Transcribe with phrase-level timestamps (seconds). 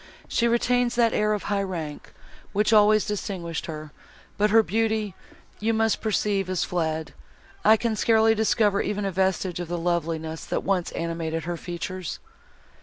[0.27, 2.11] She retains that air of high rank,
[2.53, 3.91] which always distinguished her,
[4.35, 5.13] but her beauty,
[5.59, 7.13] you must perceive, is fled;
[7.63, 12.17] I can scarcely discover even a vestige of the loveliness, that once animated her features."